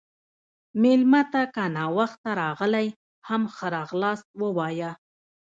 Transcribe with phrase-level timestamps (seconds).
[0.81, 2.87] مېلمه ته که ناوخته راغلی،
[3.27, 4.91] هم ښه راغلاست ووایه.